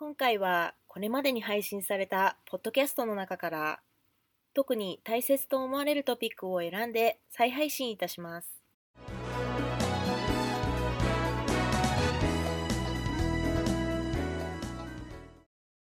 [0.00, 3.80] 今回はこれまでに配信されたポッドキャストの中から
[4.54, 8.62] 特に大切と思われるトピックを選んで再配信いたします。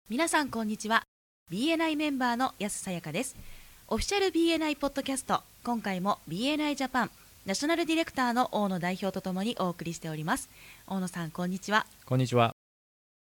[0.10, 1.04] 皆さんこんにちは
[1.52, 3.36] BNI メンバーの安さやかです
[3.88, 7.12] オフィシャル BNI ポッドキャスト今回も BNI ジャパン
[7.46, 10.50] ナショナルディレクターの大野代表とともにお送りしております
[10.88, 12.57] 大野さんこんにちはこんにちは。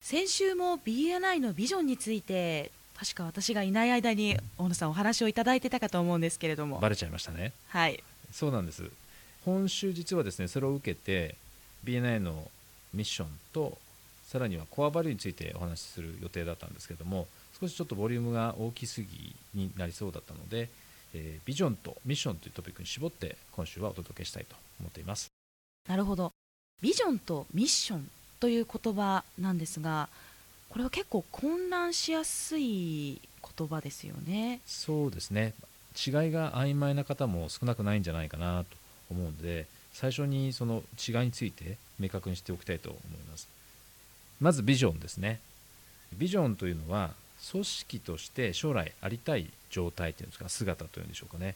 [0.02, 7.52] 先週も BNI のビジョンについて確か私がいない間に大野さんお話をいただいてたかと思うんですけれどもバレちゃいましたね。
[7.68, 8.90] はいそうなんです。
[9.44, 11.34] 今週実はですね、それを受けて
[11.84, 12.48] BNI の
[12.94, 13.78] ミッションと
[14.24, 17.26] さらにはコアバリューについてお話しする予定だったんですけども、
[17.58, 20.68] 少しちょっとボリュームが大きすぎになりそうだったので、
[21.14, 25.28] えービジョンとミッションというトピックに絞って今週はお届けしたいと思っています。
[25.88, 26.30] なるほど
[26.80, 28.08] ビジョンとミッション
[28.40, 30.08] という言葉なんですが
[30.70, 33.20] これは結構混乱しやすい
[33.58, 35.54] 言葉ですよねそうですね。
[35.96, 38.76] 違いが曖昧な方も少なくないんじゃないかなと
[39.10, 43.48] 思うので、最初にその違いについて明確にしておきたいと思います。
[44.40, 45.40] まずビジョンですね。
[46.12, 47.10] ビジョンというのは
[47.50, 51.54] 組織として将来ありたい状態というんですか姿というんでしょうかね。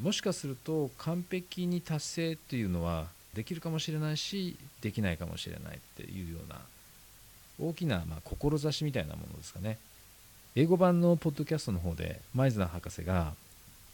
[0.00, 6.60] もしかすると完璧に達成というのはできるかもしれないしできないかもしれないっていうような
[7.60, 9.78] 大きなまあ志みたいなものですかね。
[10.56, 13.34] 英語版のポッドキャストの方でマイズナー博士が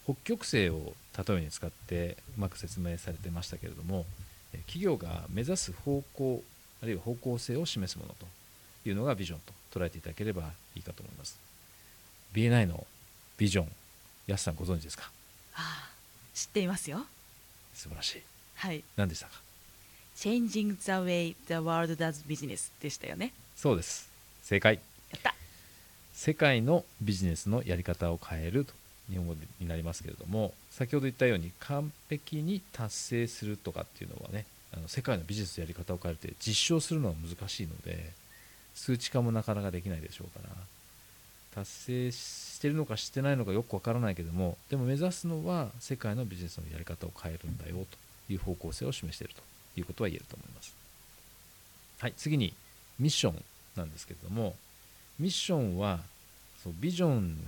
[0.05, 0.95] 北極星を
[1.27, 4.05] 例えに使ってうまく説明されてましたけれども
[4.53, 6.43] え企業が目指す方向
[6.83, 8.27] あるいは方向性を示すものと
[8.89, 10.43] いうのがビジョンと捉えていただければ
[10.75, 11.39] いいかと思います。
[12.35, 12.87] BNI の
[13.39, 13.69] ビジョン
[14.27, 15.11] 安さんご存知ですか？
[15.55, 15.91] ああ
[16.35, 17.05] 知っていますよ。
[17.75, 18.23] 素晴らしい
[18.61, 18.84] はい。
[18.94, 19.33] 何でしたか
[20.16, 23.33] ？Changing the way the world does business でしたよね。
[23.56, 24.11] そうです。
[24.42, 24.75] 正解。
[25.11, 25.34] やった。
[26.12, 28.75] 世界のビジネスのやり方を変えると
[29.08, 34.44] 日本語になりますけれども先ほど言ったように完璧に達成するとかっていうのはね
[34.76, 38.10] あの世界のビジネスのやり方を変えて実証するのは難しいので
[38.75, 40.54] 数値化もなかなかできないでしょうから
[41.54, 47.97] 達成してるのかしてないのかよくわからないけどもでも目指すのは世界のビジネスのやり方を変えるんだよと
[48.33, 49.43] いう方向性を示していると
[49.81, 50.75] いうことは言えると思います。
[51.99, 52.55] はい次に
[52.99, 53.45] ミッション
[53.77, 54.57] なんですけれども
[55.19, 56.01] ミッションは
[56.63, 57.45] そうビジョン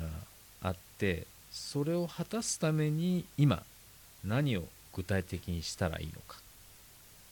[0.62, 3.62] があってそれを果たすために今
[4.24, 6.38] 何を具体的にしたらいいのか。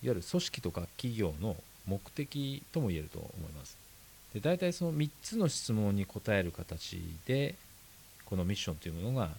[0.02, 1.56] いわゆる組織とか企業の
[1.86, 3.76] 目的とも言えると思います。
[4.32, 7.54] で大体その3つの質問に答える形で
[8.24, 9.30] このミッションというものが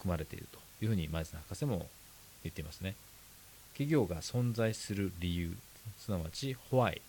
[0.00, 1.86] 組まれているというふうに前津博士も
[2.42, 2.94] 言っていますね。
[3.78, 5.52] 企業が存在する理由
[5.98, 7.00] すなわち Why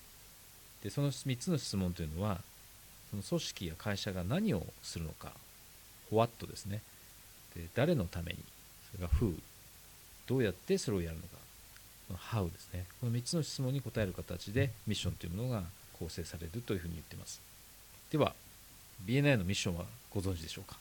[0.84, 2.38] でその3つの質問というのは
[3.10, 5.32] その組織や会社が何をするのか
[6.12, 6.80] What ですね。
[7.56, 8.38] で誰のために
[8.92, 9.34] それが Who
[10.28, 11.28] どうやってそれをやるのか
[12.06, 12.84] この How ですね。
[13.00, 15.64] この3つの質問に答える形でミッションというものが
[15.98, 17.40] 構成されるというふうに言っています。
[18.12, 18.32] では
[19.06, 20.78] BNI のミッションはご存知でしょうか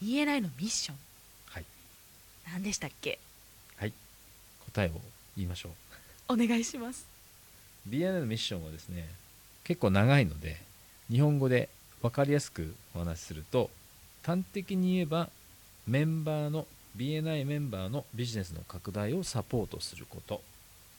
[0.00, 0.96] ？BNI のミッション？
[1.46, 1.64] はい。
[2.52, 3.18] 何でしたっけ？
[3.76, 3.92] はい
[4.72, 5.00] 答えを
[5.36, 5.70] 言いましょ
[6.28, 6.34] う。
[6.34, 7.06] お願いします。
[7.88, 9.08] BNI のミッションはですね
[9.64, 10.56] 結構長いので
[11.10, 11.68] 日本語で
[12.02, 13.70] 分かりやすくお話しすると
[14.22, 15.28] 端的に言えば
[15.86, 16.66] メンバーの
[16.96, 20.42] BNI メンバーのビジネスの拡大をサポートすること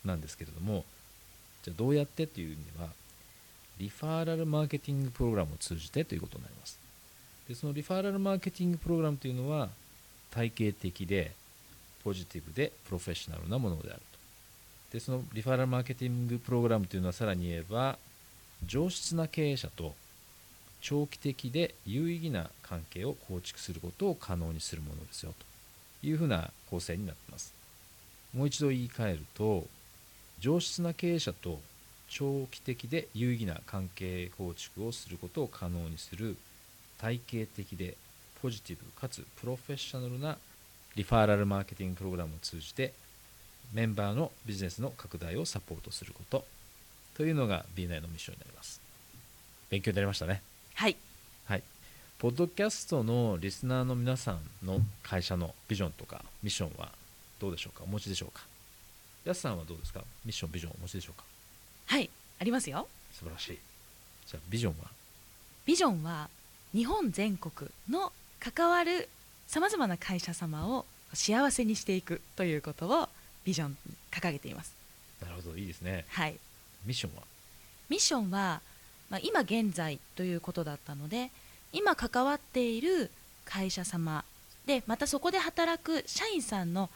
[0.03, 0.84] なんですけれども
[1.64, 2.90] じゃあどうやってという意味では
[3.78, 6.80] リファーラルマーケティングプログラムを通じてということになります。
[7.48, 9.70] でそのリファーラルマーケティングプログラムというのは
[10.32, 11.32] 体系的で
[12.03, 14.19] ポジティブでプロフェッショナルなものであると。
[14.94, 17.97] でそのリファラルマーケティングプログラムというのはさらに言えば
[18.66, 19.95] 上質な経営者と
[20.81, 25.51] 長期的で有意義な関係を構築することを可能にするものですよと。
[26.03, 27.53] いうふうな構成になっています。
[28.34, 29.67] もう一度言い換えると
[30.40, 31.59] 上質な経営者と
[32.07, 36.37] 長期的で有意義な関係構築をすることを可能にする
[36.97, 37.96] 体系的で
[38.41, 40.37] ポジティブかつプロフェッショナルな
[40.96, 42.93] リファーラルマーケティングプログラムを通じて
[43.73, 46.43] メンバーのビジネスの拡大をサポートすること
[47.16, 48.82] というのが B9 のミッションになります。
[49.70, 50.41] 勉強になりましたね。
[50.76, 50.97] はい。
[51.46, 51.64] はい。
[52.20, 56.90] ポッドキャストのリスナーの皆さんの会社のビジョンとかミッションは
[57.40, 57.84] どうでしょうか？
[57.85, 58.43] お持ちでしょうか？
[59.23, 60.02] やすさんはどうですか？
[60.26, 61.23] ミッションビジョンお持ちでしょうか？
[61.88, 62.09] はい。
[62.40, 62.88] ありますよ。
[63.14, 63.59] 素晴らしい。
[64.28, 64.90] じゃあビジョンは？
[65.66, 66.29] ビジョンは
[66.73, 69.08] 日本全国の関わる
[69.52, 73.09] さまざまな会社様を幸せにしていくということを
[73.44, 73.76] ビジョンに
[74.09, 74.74] 掲げています。
[75.22, 76.06] なるほどいいですね。
[76.08, 76.38] はい、
[76.86, 77.24] ミッションは？
[77.90, 78.62] ミッションは
[79.09, 81.32] まあ、今現在ということだったので
[81.74, 83.12] 今関わっている
[83.44, 84.24] 会社様
[84.66, 86.90] でまたそこで働く社員さんの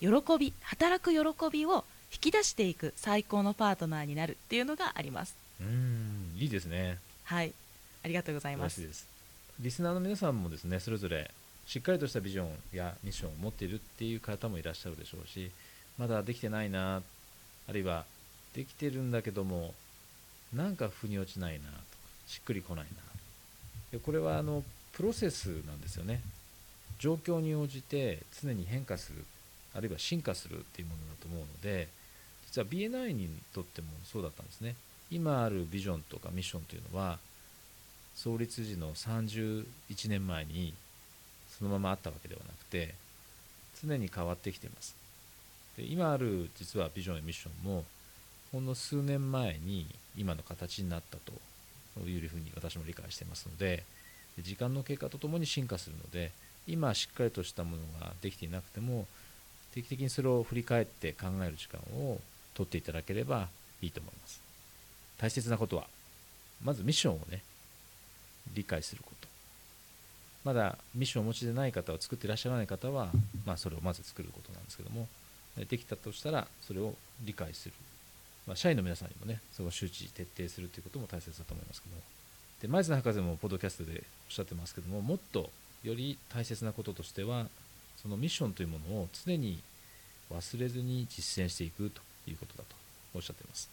[0.00, 1.18] 喜び働く喜
[1.50, 5.34] びを引き出していく最高のパートナーになるっていうのがあります。
[5.62, 6.98] うんいいですね。
[7.24, 7.54] はい。
[8.04, 8.86] ありがとうございます。
[9.58, 11.30] リスナーの皆さんもですねそれぞれ
[11.66, 15.50] しっかりとしたビジョンやミッションを持っているっていう方もいらっしゃるでしょうし
[15.98, 17.02] まだできてないな
[17.68, 18.04] あるいは
[18.54, 19.74] できてるんだけども
[20.54, 21.78] なんか腑に落ちないなとか
[22.26, 22.90] しっくりこないな。
[23.90, 24.62] でこれはあの
[24.92, 26.20] プロセスなんですよね。
[26.98, 29.24] 状況に応じて常に変化する
[29.74, 31.88] あるいは進化するっていうものだと思うので
[32.46, 34.76] 実は BNI にとってもそうだったんですね。
[35.10, 37.18] 今あるビジョンとかミッションというのは
[38.14, 39.64] 創立時の31
[40.08, 40.74] 年前に
[41.58, 42.94] そのままあったわけではなくて
[43.84, 44.94] 常に変わってきています。
[45.76, 47.84] で今ある実はビジョンやミッションも
[48.52, 51.32] ほんの数年前に今の形になったと
[52.06, 53.82] いうふうに私も理解していますので
[54.40, 56.30] 時間の経過とともに進化するので
[56.66, 59.06] 今しっかりとしたものができていなくても
[59.74, 62.18] 定期的にそれを振り返って考える時間を
[62.54, 63.48] 取っていただければ
[63.80, 64.40] いいと思います。
[65.18, 65.86] 大切なことは
[66.62, 67.42] まずミッションをね
[68.54, 69.21] 理解すること。
[70.44, 73.10] まだミッションをお持ちでない方を作っていらっしゃらない方は、
[73.46, 75.08] まあ、それをまず作ることなんですけども
[75.68, 76.94] できたとしたらそれを
[77.24, 77.74] 理解する、
[78.46, 82.02] まあ、社員の皆さんにもねその周知徹底するということも大切だと思いますけども。
[82.60, 85.50] で前津博士もポッドキャストでおっしゃってますけどももっと
[85.82, 87.46] より大切なこととしては
[88.00, 89.60] そのミッションというものを常に
[90.32, 92.00] 忘れずに実践していくと
[92.30, 92.76] いうことだと
[93.14, 93.68] おっしゃっています。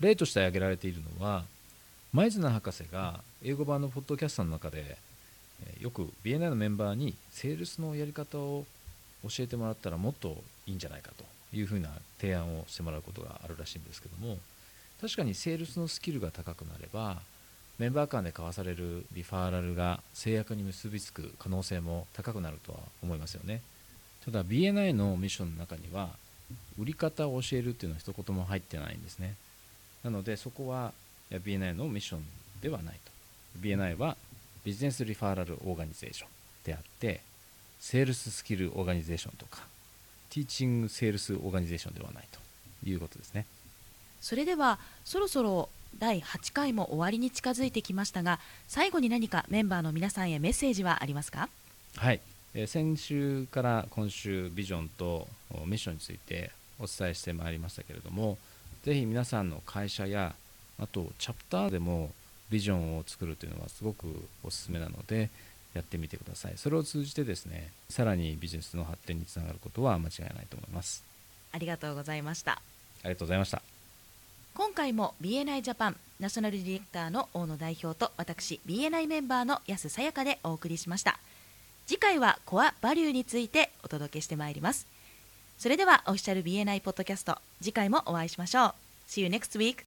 [0.00, 1.44] 例として挙げられているのは
[2.12, 4.98] 前津博士が英語版のポッドキャストの中で
[5.80, 8.64] よく BNI のメンバーにセールスのやり方を
[9.22, 11.24] 教えてもらったらもっといいんじゃないかと
[11.56, 11.90] いうふうな
[12.20, 14.38] 提案をしてもらうことがあるらしいんですけども
[15.00, 17.18] 確かにセールスのスキルが高くなれば
[17.78, 23.62] メンバー間で交わされるリファーラルが制約に結びつく可能性も高くなるとは思いますよね。
[24.24, 26.10] ただ BNI のミッションの中には
[26.78, 29.34] 売り方を教えるっていうのは一言も入ってないんですね。
[30.04, 30.92] なのでそこは
[31.30, 32.24] BNI のミッション
[32.62, 33.10] ではないと。
[33.60, 34.16] BNI は
[34.64, 36.28] business referral organization
[36.64, 37.20] であって
[37.80, 39.60] sales skill organization とか
[40.30, 42.44] teaching sales organization ではないと。
[42.86, 43.46] いうことですね。
[44.20, 51.48] それではそろそろ第8回も終わりに近づいてきましたが最後に何かメンバーの皆さんへメッセージはありますか？
[51.96, 52.20] はい、
[52.52, 55.28] えー、先週から今週ビジョンと
[55.64, 58.36] ミッションについてお伝えしてまいりましたけれども
[58.82, 60.34] ぜひ皆さんの会社や
[60.78, 62.10] あとチャプターでも
[62.54, 64.06] ビジョンを作るというのはすごく
[64.44, 65.28] おすすめなので
[65.74, 66.52] やってみてください。
[66.56, 71.02] それを通じてですねさらにビジネスの発展につながることは間違いないと思います。
[71.50, 72.52] ありがとうございました。
[72.52, 72.60] あ
[73.08, 73.60] りがとうございました。
[74.54, 81.18] 今回も BNI ジャパンナショナルディレクターの大野代表と私 BNI メンバーの安さやかでお送りしました。
[81.86, 84.86] 次回はコアバリューについてお届けしてまいります。
[85.58, 88.74] それではオフィシャル BNI ポッドキャスト次回もお会いしましょう。
[89.08, 89.83] See you next week